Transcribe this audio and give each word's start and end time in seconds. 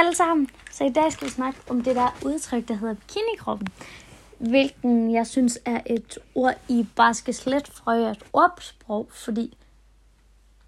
alle 0.00 0.14
sammen. 0.14 0.48
Så 0.70 0.84
i 0.84 0.88
dag 0.88 1.12
skal 1.12 1.26
vi 1.26 1.32
snakke 1.32 1.60
om 1.68 1.82
det 1.82 1.96
der 1.96 2.18
udtryk, 2.24 2.68
der 2.68 2.74
hedder 2.74 2.94
bikinikroppen. 2.94 3.68
Hvilken 4.38 5.14
jeg 5.14 5.26
synes 5.26 5.58
er 5.64 5.80
et 5.86 6.18
ord, 6.34 6.54
I 6.68 6.86
bare 6.96 7.14
skal 7.14 7.34
slet 7.34 7.68
fra 7.68 7.94
et 7.94 8.22
ordsprog, 8.32 9.08
fordi 9.10 9.56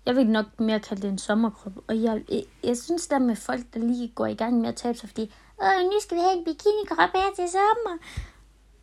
jeg 0.06 0.16
vil 0.16 0.26
nok 0.26 0.46
mere 0.58 0.80
kalde 0.80 1.02
det 1.02 1.08
en 1.08 1.18
sommerkrop. 1.18 1.72
Og 1.88 2.02
jeg, 2.02 2.22
jeg, 2.28 2.44
jeg 2.64 2.76
synes 2.76 3.06
der 3.06 3.18
med 3.18 3.36
folk, 3.36 3.74
der 3.74 3.80
lige 3.80 4.08
går 4.08 4.26
i 4.26 4.34
gang 4.34 4.60
med 4.60 4.68
at 4.68 4.76
tabe 4.76 4.98
sig, 4.98 5.08
fordi 5.08 5.32
Åh, 5.62 5.84
nu 5.84 5.92
skal 6.00 6.16
vi 6.16 6.22
have 6.22 6.38
en 6.38 6.44
bikinikrop 6.44 7.10
her 7.14 7.34
til 7.36 7.48
sommer. 7.48 7.98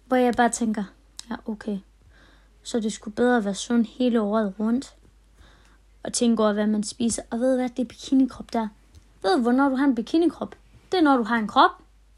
Hvor 0.06 0.18
jeg 0.18 0.34
bare 0.34 0.50
tænker, 0.50 0.84
ja 1.30 1.36
okay, 1.46 1.78
så 2.64 2.80
det 2.80 2.94
skulle 2.94 3.16
bedre 3.16 3.46
være 3.46 3.56
sund 3.56 3.86
hele 3.86 4.22
året 4.22 4.54
rundt. 4.60 4.96
Og 6.04 6.14
tænke 6.14 6.44
over, 6.44 6.54
hvad 6.54 6.68
man 6.68 6.84
spiser. 6.84 7.22
Og 7.30 7.40
ved 7.40 7.56
hvad, 7.56 7.70
det 7.70 7.80
er 7.80 7.86
bikinikrop 7.86 8.54
der. 8.54 8.68
Ved 9.22 9.42
hvornår 9.42 9.70
du 9.70 9.76
har 9.76 9.86
en 9.86 9.96
bikinikrop? 9.96 10.56
Det 10.92 10.98
er, 10.98 11.02
når 11.02 11.18
du 11.18 11.24
har 11.24 11.36
en 11.36 11.48
krop, 11.48 11.72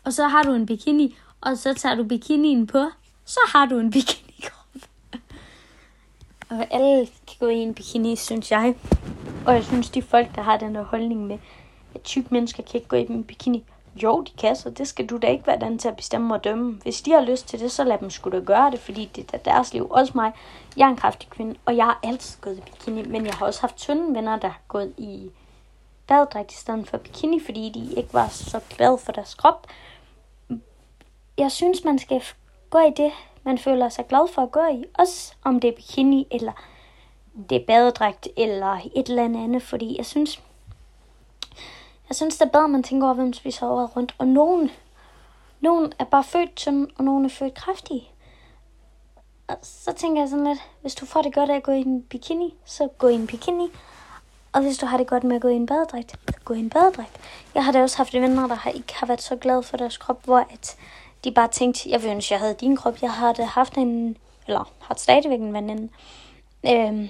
og 0.03 0.13
så 0.13 0.27
har 0.27 0.43
du 0.43 0.53
en 0.53 0.65
bikini, 0.65 1.17
og 1.41 1.57
så 1.57 1.73
tager 1.73 1.95
du 1.95 2.03
bikinien 2.03 2.67
på, 2.67 2.85
så 3.25 3.39
har 3.47 3.65
du 3.65 3.79
en 3.79 3.91
bikinikrop. 3.97 4.67
og 6.49 6.67
alle 6.71 7.05
kan 7.27 7.35
gå 7.39 7.47
i 7.47 7.57
en 7.57 7.73
bikini, 7.73 8.15
synes 8.15 8.51
jeg. 8.51 8.75
Og 9.45 9.53
jeg 9.53 9.63
synes, 9.63 9.89
de 9.89 10.01
folk, 10.01 10.35
der 10.35 10.41
har 10.41 10.57
den 10.57 10.75
der 10.75 10.83
holdning 10.83 11.27
med, 11.27 11.37
at 11.95 12.01
tykke 12.01 12.29
mennesker 12.31 12.63
kan 12.63 12.75
ikke 12.75 12.87
gå 12.87 12.95
i 12.95 13.05
en 13.09 13.23
bikini. 13.23 13.63
Jo, 13.95 14.21
de 14.21 14.31
kan, 14.37 14.55
så 14.55 14.69
det 14.69 14.87
skal 14.87 15.05
du 15.05 15.17
da 15.17 15.27
ikke 15.27 15.47
være 15.47 15.59
den 15.59 15.79
til 15.79 15.87
at 15.87 15.95
bestemme 15.95 16.33
og 16.33 16.43
dømme. 16.43 16.79
Hvis 16.83 17.01
de 17.01 17.11
har 17.11 17.21
lyst 17.21 17.47
til 17.47 17.59
det, 17.59 17.71
så 17.71 17.83
lad 17.83 17.97
dem 17.97 18.09
skulle 18.09 18.39
da 18.39 18.43
gøre 18.45 18.71
det, 18.71 18.79
fordi 18.79 19.09
det 19.15 19.29
er 19.33 19.37
deres 19.37 19.73
liv. 19.73 19.87
Også 19.89 20.11
mig. 20.15 20.31
Jeg 20.77 20.85
er 20.85 20.89
en 20.89 20.95
kraftig 20.95 21.29
kvinde, 21.29 21.55
og 21.65 21.77
jeg 21.77 21.85
har 21.85 21.99
altid 22.03 22.41
gået 22.41 22.57
i 22.57 22.61
bikini, 22.61 23.03
men 23.03 23.25
jeg 23.25 23.33
har 23.33 23.45
også 23.45 23.61
haft 23.61 23.77
tynde 23.77 24.15
venner, 24.15 24.39
der 24.39 24.47
har 24.47 24.61
gået 24.67 24.93
i 24.97 25.31
badedragt 26.11 26.51
i 26.51 26.55
stedet 26.55 26.87
for 26.87 26.97
bikini, 26.97 27.39
fordi 27.39 27.69
de 27.69 27.93
ikke 27.93 28.13
var 28.13 28.27
så 28.27 28.59
glade 28.69 28.97
for 28.97 29.11
deres 29.11 29.33
krop. 29.33 29.67
Jeg 31.37 31.51
synes, 31.51 31.83
man 31.83 31.99
skal 31.99 32.23
gå 32.69 32.79
i 32.79 32.93
det, 32.97 33.11
man 33.43 33.57
føler 33.57 33.89
sig 33.89 34.07
glad 34.07 34.33
for 34.33 34.41
at 34.41 34.51
gå 34.51 34.65
i. 34.65 34.85
Også 34.99 35.33
om 35.43 35.59
det 35.59 35.67
er 35.67 35.75
bikini, 35.75 36.27
eller 36.31 36.51
det 37.49 37.61
er 37.61 37.65
badedragt, 37.65 38.27
eller 38.37 38.79
et 38.95 39.09
eller 39.09 39.23
andet, 39.23 39.63
fordi 39.63 39.97
jeg 39.97 40.05
synes, 40.05 40.41
jeg 42.09 42.15
synes, 42.15 42.37
det 42.37 42.45
er 42.45 42.49
bedre, 42.51 42.63
at 42.63 42.69
man 42.69 42.83
tænker 42.83 43.07
over, 43.07 43.15
hvem 43.15 43.33
spiser 43.33 43.67
året 43.67 43.95
rundt. 43.95 44.15
Og 44.17 44.27
nogen, 44.27 44.71
nogen 45.59 45.93
er 45.99 46.05
bare 46.05 46.23
født 46.23 46.55
tynde, 46.55 46.87
og 46.97 47.03
nogen 47.03 47.25
er 47.25 47.29
født 47.29 47.53
kraftige. 47.53 48.09
Og 49.47 49.57
så 49.61 49.93
tænker 49.93 50.21
jeg 50.21 50.29
sådan 50.29 50.47
lidt, 50.47 50.59
hvis 50.81 50.95
du 50.95 51.05
får 51.05 51.21
det 51.21 51.33
godt 51.33 51.49
af 51.49 51.55
at 51.55 51.63
gå 51.63 51.71
i 51.71 51.81
en 51.81 52.03
bikini, 52.03 52.53
så 52.65 52.87
gå 52.97 53.07
i 53.07 53.13
en 53.13 53.27
bikini. 53.27 53.69
Og 54.53 54.61
hvis 54.61 54.77
du 54.77 54.85
har 54.85 54.97
det 54.97 55.07
godt 55.07 55.23
med 55.23 55.35
at 55.35 55.41
gå 55.41 55.47
i 55.47 55.55
en 55.55 55.65
badedragt, 55.65 56.15
gå 56.45 56.53
i 56.53 56.59
en 56.59 56.69
badedragt. 56.69 57.17
Jeg 57.55 57.65
har 57.65 57.71
da 57.71 57.81
også 57.81 57.97
haft 57.97 58.13
venner, 58.13 58.47
der 58.47 58.55
har 58.55 58.71
ikke 58.71 58.93
har 58.95 59.07
været 59.07 59.21
så 59.21 59.35
glade 59.35 59.63
for 59.63 59.77
deres 59.77 59.97
krop, 59.97 60.25
hvor 60.25 60.37
at 60.37 60.77
de 61.23 61.31
bare 61.31 61.47
tænkte, 61.47 61.89
jeg 61.89 62.03
vil 62.03 62.11
ønske, 62.11 62.33
jeg 62.33 62.39
havde 62.39 62.53
din 62.53 62.75
krop. 62.75 63.01
Jeg 63.01 63.11
har 63.11 63.33
da 63.33 63.43
haft 63.43 63.77
en, 63.77 64.17
eller 64.47 64.71
har 64.79 64.95
stadigvæk 64.95 65.39
en 65.39 65.53
veninde. 65.53 65.89
Øhm, 66.65 67.09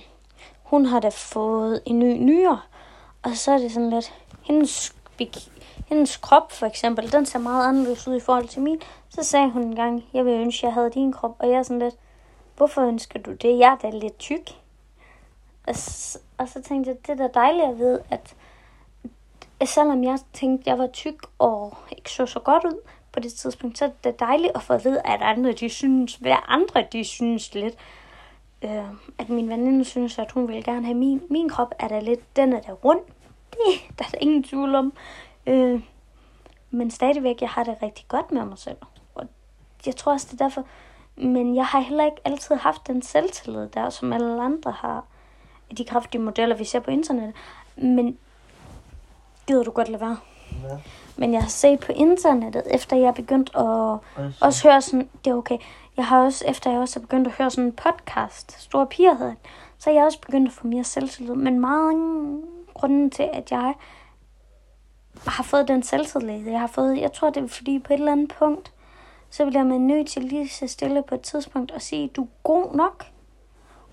hun 0.63 0.85
har 0.85 0.99
da 0.99 1.09
fået 1.09 1.81
en 1.85 1.99
ny 1.99 2.17
nyere. 2.17 2.61
Og 3.23 3.37
så 3.37 3.51
er 3.51 3.57
det 3.57 3.71
sådan 3.71 3.89
lidt, 3.89 4.13
hendes, 4.41 4.95
hendes 5.87 6.17
krop 6.17 6.51
for 6.51 6.65
eksempel, 6.65 7.11
den 7.11 7.25
ser 7.25 7.39
meget 7.39 7.67
anderledes 7.67 8.07
ud 8.07 8.15
i 8.15 8.19
forhold 8.19 8.47
til 8.47 8.61
min. 8.61 8.81
Så 9.09 9.23
sagde 9.23 9.49
hun 9.49 9.63
en 9.63 9.75
gang, 9.75 10.03
jeg 10.13 10.25
vil 10.25 10.33
ønske, 10.33 10.65
jeg 10.65 10.73
havde 10.73 10.91
din 10.93 11.13
krop. 11.13 11.35
Og 11.39 11.49
jeg 11.49 11.55
er 11.55 11.63
sådan 11.63 11.79
lidt, 11.79 11.95
hvorfor 12.57 12.81
ønsker 12.81 13.19
du 13.19 13.31
det? 13.33 13.59
Jeg 13.59 13.77
er 13.83 13.89
da 13.89 13.97
lidt 13.97 14.19
tyk. 14.19 14.49
Og, 15.67 15.75
og 16.41 16.49
så 16.49 16.61
tænkte 16.61 16.89
jeg, 16.89 16.97
det 17.07 17.21
er 17.21 17.27
da 17.27 17.39
dejligt 17.39 17.67
at 17.67 17.77
vide, 17.77 18.03
at 18.09 18.35
selvom 19.65 20.03
jeg 20.03 20.19
tænkte, 20.33 20.69
jeg 20.69 20.79
var 20.79 20.87
tyk 20.87 21.27
og 21.39 21.77
ikke 21.97 22.11
så 22.11 22.25
så 22.25 22.39
godt 22.39 22.63
ud 22.63 22.79
på 23.11 23.19
det 23.19 23.33
tidspunkt, 23.33 23.77
så 23.77 23.85
er 23.85 23.89
det 24.03 24.19
dejligt 24.19 24.51
at 24.55 24.61
få 24.61 24.73
at 24.73 24.85
vide, 24.85 25.01
at 25.05 25.21
andre, 25.21 25.51
de 25.51 25.69
synes, 25.69 26.15
hvad 26.15 26.35
andre, 26.47 26.87
de 26.91 27.03
synes 27.03 27.53
lidt, 27.53 27.75
øh, 28.61 28.85
at 29.17 29.29
min 29.29 29.49
veninde 29.49 29.85
synes, 29.85 30.19
at 30.19 30.31
hun 30.31 30.47
vil 30.47 30.63
gerne 30.63 30.85
have 30.85 30.97
min, 30.97 31.21
min 31.29 31.49
krop, 31.49 31.73
er 31.79 31.87
der 31.87 31.99
lidt, 31.99 32.35
den 32.35 32.53
er 32.53 32.61
der 32.61 32.73
rund. 32.73 32.99
Det 33.51 33.97
der 33.99 34.05
er 34.05 34.09
der 34.09 34.17
ingen 34.21 34.43
tvivl 34.43 34.75
om. 34.75 34.93
Øh, 35.47 35.81
men 36.71 36.91
stadigvæk, 36.91 37.41
jeg 37.41 37.49
har 37.49 37.63
det 37.63 37.77
rigtig 37.81 38.05
godt 38.07 38.31
med 38.31 38.45
mig 38.45 38.57
selv. 38.57 38.77
Og 39.15 39.27
jeg 39.85 39.95
tror 39.95 40.11
også, 40.11 40.27
det 40.31 40.41
er 40.41 40.45
derfor. 40.45 40.65
Men 41.15 41.55
jeg 41.55 41.65
har 41.65 41.79
heller 41.79 42.05
ikke 42.05 42.21
altid 42.25 42.55
haft 42.55 42.87
den 42.87 43.01
selvtillid 43.01 43.67
der, 43.67 43.89
som 43.89 44.13
alle 44.13 44.41
andre 44.41 44.71
har 44.71 45.05
de 45.77 45.85
kraftige 45.85 46.21
modeller, 46.21 46.55
vi 46.55 46.65
ser 46.65 46.79
på 46.79 46.91
internettet. 46.91 47.33
Men 47.75 48.17
gider 49.47 49.63
du 49.63 49.71
godt 49.71 49.89
lade 49.89 50.01
være? 50.01 50.17
Ja. 50.63 50.77
Men 51.17 51.33
jeg 51.33 51.41
har 51.41 51.49
set 51.49 51.79
på 51.79 51.91
internettet, 51.91 52.63
efter 52.71 52.97
jeg 52.97 53.07
er 53.07 53.11
begyndt 53.11 53.49
at 53.55 53.61
også, 53.61 54.01
også 54.41 54.69
høre 54.69 54.81
sådan, 54.81 55.09
det 55.25 55.31
er 55.31 55.35
okay, 55.35 55.57
jeg 55.97 56.05
har 56.05 56.23
også, 56.23 56.45
efter 56.47 56.71
jeg 56.71 56.79
også 56.79 56.99
er 56.99 57.01
begyndt 57.01 57.27
at 57.27 57.33
høre 57.33 57.51
sådan 57.51 57.63
en 57.63 57.71
podcast, 57.71 58.61
Store 58.61 58.87
Piger 58.87 59.13
hedder 59.13 59.33
så 59.81 59.89
er 59.89 59.93
jeg 59.93 60.03
også 60.03 60.21
begyndt 60.21 60.47
at 60.47 60.53
få 60.53 60.67
mere 60.67 60.83
selvtillid. 60.83 61.35
Men 61.35 61.59
meget 61.59 62.41
grunden 62.73 63.09
til, 63.09 63.29
at 63.33 63.51
jeg 63.51 63.73
har 65.27 65.43
fået 65.43 65.67
den 65.67 65.83
selvtillid, 65.83 66.49
jeg 66.49 66.59
har 66.59 66.67
fået, 66.67 66.97
jeg 66.97 67.13
tror 67.13 67.29
det 67.29 67.43
er 67.43 67.47
fordi 67.47 67.79
på 67.79 67.93
et 67.93 67.97
eller 67.97 68.11
andet 68.11 68.33
punkt, 68.39 68.73
så 69.29 69.45
bliver 69.45 69.63
man 69.63 69.81
nødt 69.81 70.07
til 70.07 70.23
lige 70.23 70.49
så 70.49 70.67
stille 70.67 71.03
på 71.03 71.15
et 71.15 71.21
tidspunkt 71.21 71.71
og 71.71 71.81
sige, 71.81 72.07
du 72.07 72.23
er 72.23 72.27
god 72.43 72.75
nok, 72.75 73.05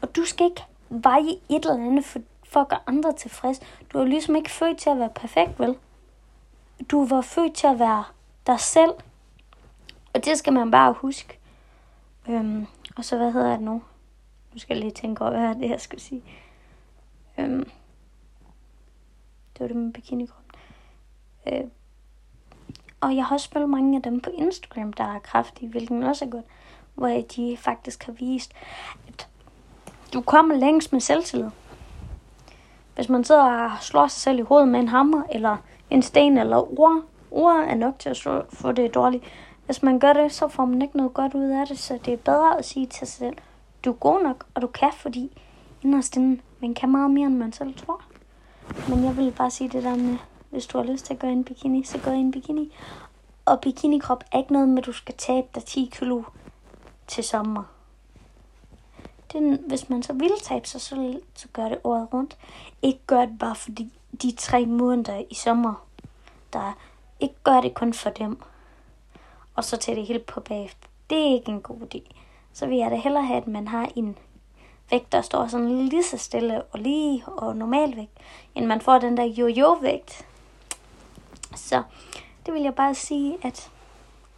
og 0.02 0.16
du 0.16 0.24
skal 0.24 0.46
ikke 0.46 0.64
veje 0.90 1.30
et 1.48 1.64
eller 1.64 1.86
andet 1.86 2.04
for, 2.04 2.20
for 2.44 2.60
at 2.60 2.68
gøre 2.68 2.80
andre 2.86 3.12
tilfreds. 3.12 3.60
Du 3.92 3.98
er 3.98 4.02
jo 4.02 4.08
ligesom 4.08 4.36
ikke 4.36 4.50
født 4.50 4.78
til 4.78 4.90
at 4.90 4.98
være 4.98 5.10
perfekt, 5.14 5.60
vel? 5.60 5.76
Du 6.90 7.06
var 7.06 7.20
født 7.20 7.54
til 7.54 7.66
at 7.66 7.78
være 7.78 8.04
dig 8.46 8.60
selv, 8.60 8.92
og 10.14 10.24
det 10.24 10.38
skal 10.38 10.52
man 10.52 10.70
bare 10.70 10.92
huske. 10.92 11.38
Øhm, 12.28 12.66
og 12.96 13.04
så, 13.04 13.16
hvad 13.16 13.32
hedder 13.32 13.50
det 13.50 13.60
nu? 13.60 13.82
Nu 14.52 14.58
skal 14.58 14.74
jeg 14.74 14.84
lige 14.84 14.94
tænke 14.94 15.22
over, 15.22 15.30
hvad 15.30 15.54
det, 15.54 15.70
jeg 15.70 15.80
skal 15.80 16.00
sige. 16.00 16.22
Øhm, 17.38 17.70
det 19.52 19.60
var 19.60 19.66
det 19.66 19.76
med 19.76 19.92
bikinikroppen. 19.92 20.60
Øh, 21.48 21.64
og 23.00 23.16
jeg 23.16 23.24
har 23.24 23.34
også 23.34 23.44
spillet 23.44 23.70
mange 23.70 23.96
af 23.96 24.02
dem 24.02 24.20
på 24.20 24.30
Instagram, 24.30 24.92
der 24.92 25.04
er 25.04 25.18
kraftige, 25.18 25.68
hvilken 25.68 26.02
også 26.02 26.24
er 26.24 26.28
godt. 26.28 26.44
Hvor 26.94 27.08
de 27.36 27.56
faktisk 27.56 28.04
har 28.04 28.12
vist, 28.12 28.52
at 29.08 29.27
du 30.12 30.20
kommer 30.20 30.54
længst 30.54 30.92
med 30.92 31.00
selvtillid. 31.00 31.50
Hvis 32.94 33.08
man 33.08 33.24
sidder 33.24 33.64
og 33.64 33.70
slår 33.80 34.06
sig 34.06 34.20
selv 34.20 34.38
i 34.38 34.42
hovedet 34.42 34.68
med 34.68 34.80
en 34.80 34.88
hammer, 34.88 35.22
eller 35.30 35.56
en 35.90 36.02
sten, 36.02 36.38
eller 36.38 36.80
ord, 36.80 37.02
ord 37.30 37.56
er 37.56 37.74
nok 37.74 37.98
til 37.98 38.08
at 38.08 38.16
få 38.52 38.72
det 38.72 38.94
dårligt. 38.94 39.24
Hvis 39.66 39.82
man 39.82 39.98
gør 39.98 40.12
det, 40.12 40.32
så 40.32 40.48
får 40.48 40.64
man 40.64 40.82
ikke 40.82 40.96
noget 40.96 41.14
godt 41.14 41.34
ud 41.34 41.50
af 41.50 41.66
det, 41.66 41.78
så 41.78 41.98
det 42.04 42.12
er 42.12 42.16
bedre 42.16 42.58
at 42.58 42.64
sige 42.64 42.86
til 42.86 42.98
sig 42.98 43.08
selv, 43.08 43.36
du 43.84 43.90
er 43.90 43.94
god 43.94 44.22
nok, 44.22 44.46
og 44.54 44.62
du 44.62 44.66
kan, 44.66 44.90
fordi 44.96 45.40
inderst 45.82 46.16
inden, 46.16 46.40
man 46.60 46.74
kan 46.74 46.90
meget 46.90 47.10
mere, 47.10 47.26
end 47.26 47.36
man 47.36 47.52
selv 47.52 47.74
tror. 47.74 48.02
Men 48.88 49.04
jeg 49.04 49.16
vil 49.16 49.32
bare 49.32 49.50
sige 49.50 49.68
det 49.68 49.82
der 49.82 49.96
med, 49.96 50.16
hvis 50.50 50.66
du 50.66 50.78
har 50.78 50.84
lyst 50.84 51.06
til 51.06 51.14
at 51.14 51.20
gå 51.20 51.26
i 51.26 51.32
en 51.32 51.44
bikini, 51.44 51.84
så 51.84 51.98
gå 51.98 52.10
i 52.10 52.16
en 52.16 52.32
bikini. 52.32 52.74
Og 53.44 53.60
bikinikrop 53.60 54.24
er 54.32 54.38
ikke 54.38 54.52
noget 54.52 54.68
med, 54.68 54.78
at 54.78 54.86
du 54.86 54.92
skal 54.92 55.14
tabe 55.14 55.46
dig 55.54 55.64
10 55.64 55.90
kilo 55.92 56.22
til 57.06 57.24
sommer. 57.24 57.62
Det, 59.32 59.60
hvis 59.68 59.88
man 59.88 60.02
så 60.02 60.12
vil 60.12 60.32
tabe 60.42 60.68
sig, 60.68 60.80
så, 60.80 61.18
så 61.34 61.48
gør 61.52 61.68
det 61.68 61.78
året 61.84 62.08
rundt. 62.12 62.38
Ikke 62.82 63.00
gør 63.06 63.20
det 63.20 63.38
bare 63.38 63.54
fordi 63.54 63.92
de 64.22 64.32
tre 64.36 64.66
måneder 64.66 65.22
i 65.30 65.34
sommer, 65.34 65.86
der 66.52 66.78
ikke 67.20 67.34
gør 67.44 67.60
det 67.60 67.74
kun 67.74 67.94
for 67.94 68.10
dem. 68.10 68.40
Og 69.54 69.64
så 69.64 69.76
tage 69.76 69.96
det 69.96 70.06
hele 70.06 70.18
på 70.18 70.40
bagefter. 70.40 70.88
Det 71.10 71.18
er 71.18 71.34
ikke 71.34 71.52
en 71.52 71.60
god 71.60 71.94
idé. 71.94 72.00
Så 72.52 72.66
vil 72.66 72.78
jeg 72.78 72.90
da 72.90 72.96
hellere 72.96 73.24
have, 73.24 73.40
at 73.40 73.46
man 73.46 73.68
har 73.68 73.90
en 73.96 74.18
vægt, 74.90 75.12
der 75.12 75.22
står 75.22 75.46
sådan 75.46 75.88
lige 75.88 76.04
så 76.04 76.18
stille 76.18 76.62
og 76.62 76.78
lige 76.78 77.24
og 77.26 77.56
normal 77.56 77.96
vægt, 77.96 78.18
end 78.54 78.66
man 78.66 78.80
får 78.80 78.98
den 78.98 79.16
der 79.16 79.24
jojo-vægt. 79.24 80.26
Så 81.56 81.82
det 82.46 82.54
vil 82.54 82.62
jeg 82.62 82.74
bare 82.74 82.94
sige, 82.94 83.38
at 83.42 83.70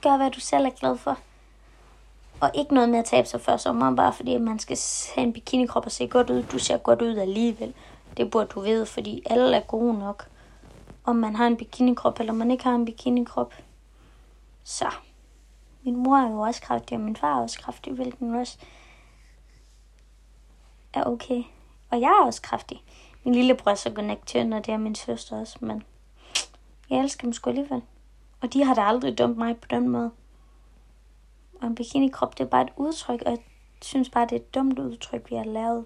gør 0.02 0.16
hvad 0.16 0.30
du 0.30 0.40
selv 0.40 0.66
er 0.66 0.70
glad 0.70 0.96
for. 0.96 1.18
Og 2.40 2.50
ikke 2.54 2.74
noget 2.74 2.88
med 2.88 2.98
at 2.98 3.04
tabe 3.04 3.28
sig 3.28 3.40
før 3.40 3.56
sommeren, 3.56 3.96
bare 3.96 4.12
fordi 4.12 4.38
man 4.38 4.58
skal 4.58 4.78
have 5.14 5.26
en 5.26 5.32
bikinikrop 5.32 5.86
og 5.86 5.92
se 5.92 6.06
godt 6.06 6.30
ud. 6.30 6.42
Du 6.42 6.58
ser 6.58 6.78
godt 6.78 7.02
ud 7.02 7.16
alligevel. 7.16 7.74
Det 8.16 8.30
burde 8.30 8.46
du 8.46 8.60
vide, 8.60 8.86
fordi 8.86 9.22
alle 9.30 9.56
er 9.56 9.60
gode 9.60 9.98
nok. 9.98 10.28
Om 11.04 11.16
man 11.16 11.36
har 11.36 11.46
en 11.46 11.56
bikinikrop, 11.56 12.20
eller 12.20 12.32
man 12.32 12.50
ikke 12.50 12.64
har 12.64 12.74
en 12.74 12.84
bikinikrop. 12.84 13.54
Så. 14.64 14.90
Min 15.82 15.96
mor 15.96 16.16
er 16.16 16.30
jo 16.30 16.40
også 16.40 16.62
kraftig, 16.62 16.96
og 16.96 17.02
min 17.02 17.16
far 17.16 17.38
er 17.38 17.42
også 17.42 17.60
kraftig, 17.60 17.92
hvilken 17.92 18.34
også 18.34 18.58
er 20.94 21.04
okay. 21.04 21.42
Og 21.90 22.00
jeg 22.00 22.08
er 22.08 22.26
også 22.26 22.42
kraftig. 22.42 22.82
Min 23.24 23.34
lillebror 23.34 23.70
er 23.70 23.74
så 23.74 23.92
connected, 23.94 24.52
og 24.52 24.66
det 24.66 24.74
er 24.74 24.78
min 24.78 24.94
søster 24.94 25.40
også, 25.40 25.56
men 25.60 25.82
jeg 26.90 26.98
elsker 26.98 27.22
dem 27.22 27.32
sgu 27.32 27.50
alligevel. 27.50 27.82
Og 28.40 28.52
de 28.52 28.64
har 28.64 28.74
da 28.74 28.80
aldrig 28.80 29.18
dømt 29.18 29.38
mig 29.38 29.56
på 29.56 29.66
den 29.70 29.88
måde. 29.88 30.10
Og 31.60 31.66
en 31.66 31.74
bikinikrop, 31.74 32.38
det 32.38 32.44
er 32.44 32.48
bare 32.48 32.62
et 32.62 32.72
udtryk, 32.76 33.22
og 33.26 33.30
jeg 33.30 33.38
synes 33.82 34.10
bare, 34.10 34.24
det 34.24 34.32
er 34.32 34.36
et 34.36 34.54
dumt 34.54 34.78
udtryk, 34.78 35.30
vi 35.30 35.36
har 35.36 35.44
lavet. 35.44 35.84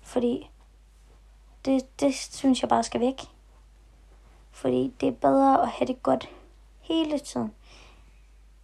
Fordi 0.00 0.50
det, 1.64 2.00
det 2.00 2.14
synes 2.14 2.62
jeg 2.62 2.68
bare 2.68 2.82
skal 2.82 3.00
væk. 3.00 3.20
Fordi 4.50 4.94
det 5.00 5.08
er 5.08 5.12
bedre 5.12 5.62
at 5.62 5.68
have 5.68 5.86
det 5.86 6.02
godt 6.02 6.28
hele 6.80 7.18
tiden. 7.18 7.54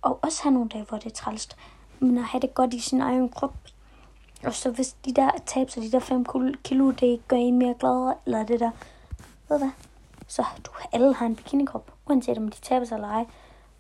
Og 0.03 0.19
også 0.23 0.43
have 0.43 0.53
nogle 0.55 0.69
dage, 0.69 0.85
hvor 0.85 0.99
det 0.99 1.07
er 1.07 1.15
trælst. 1.15 1.57
Men 2.01 2.19
at 2.19 2.25
have 2.25 2.41
det 2.41 2.55
godt 2.55 2.75
i 2.75 2.81
sin 2.81 3.01
egen 3.01 3.29
krop. 3.29 3.55
Og 4.45 4.55
så 4.55 4.71
hvis 4.71 4.93
de 4.93 5.13
der 5.15 5.31
tab 5.47 5.71
sig 5.71 5.83
de 5.83 5.93
der 5.93 5.99
5 5.99 6.25
kilo, 6.65 6.91
det 6.91 7.29
gør 7.29 7.37
en 7.37 7.59
mere 7.59 7.75
glad, 7.81 8.15
eller 8.27 8.45
det 8.45 8.61
der, 8.61 8.71
ved 9.49 9.59
hvad? 9.59 9.71
Så 10.27 10.45
du 10.67 10.71
alle 10.93 11.15
har 11.15 11.27
en 11.27 11.37
bikinikrop, 11.37 11.93
uanset 12.07 12.39
om 12.39 12.49
de 12.49 12.61
taber 12.61 12.87
sig 12.87 12.95
eller 12.95 13.09
ej. 13.09 13.27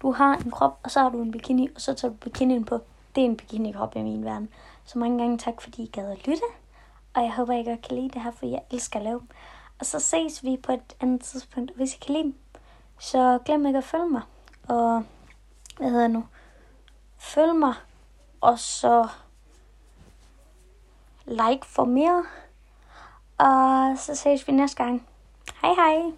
Du 0.04 0.12
har 0.12 0.34
en 0.34 0.50
krop, 0.50 0.80
og 0.82 0.90
så 0.90 1.00
har 1.00 1.08
du 1.08 1.22
en 1.22 1.32
bikini, 1.32 1.68
og 1.74 1.80
så 1.80 1.94
tager 1.94 2.12
du 2.12 2.18
bikinien 2.18 2.64
på. 2.64 2.78
Det 3.14 3.20
er 3.20 3.24
en 3.24 3.36
bikinikrop 3.36 3.96
i 3.96 4.02
min 4.02 4.24
verden. 4.24 4.48
Så 4.84 4.98
mange 4.98 5.18
gange 5.18 5.38
tak, 5.38 5.60
fordi 5.60 5.82
I 5.82 5.86
gad 5.86 6.10
at 6.10 6.26
lytte. 6.26 6.42
Og 7.14 7.22
jeg 7.22 7.32
håber, 7.32 7.52
I 7.52 7.64
godt 7.64 7.82
kan 7.82 7.96
lide 7.96 8.08
det 8.08 8.22
her, 8.22 8.30
for 8.30 8.46
jeg 8.46 8.62
elsker 8.70 8.98
at 8.98 9.04
lave 9.04 9.18
dem. 9.18 9.28
Og 9.78 9.86
så 9.86 10.00
ses 10.00 10.44
vi 10.44 10.56
på 10.62 10.72
et 10.72 10.96
andet 11.00 11.20
tidspunkt. 11.22 11.76
Hvis 11.76 11.94
I 11.94 11.98
kan 11.98 12.14
lide 12.14 12.24
dem, 12.24 12.34
så 12.98 13.38
glem 13.44 13.66
ikke 13.66 13.78
at 13.78 13.84
følge 13.84 14.08
mig. 14.08 14.22
Og 14.68 15.04
hvad 15.78 15.90
hedder 15.90 16.08
nu? 16.08 16.24
Følg 17.18 17.54
mig. 17.54 17.74
Og 18.40 18.58
så 18.58 19.08
like 21.26 21.66
for 21.66 21.84
mere. 21.84 22.24
Og 23.38 23.98
så 23.98 24.14
ses 24.14 24.48
vi 24.48 24.52
næste 24.52 24.84
gang. 24.84 25.06
Hej 25.62 25.74
hej. 25.74 26.12